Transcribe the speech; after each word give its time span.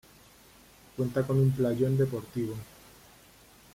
Cuenta 0.97 1.21
con 1.27 1.37
un 1.37 1.51
playón 1.51 1.95
deportivo. 1.95 2.55